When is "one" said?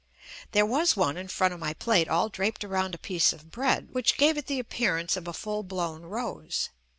0.97-1.15